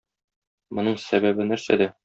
[0.79, 1.93] Моның сәбәбе нәрсәдә?